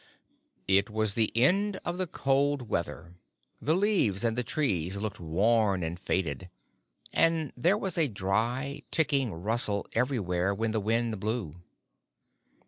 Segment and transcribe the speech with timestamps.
[0.67, 3.13] It was the end of the cold weather,
[3.61, 6.49] the leaves and the trees looked worn and faded,
[7.13, 11.53] and there was a dry, ticking rustle everywhere when the wind blew.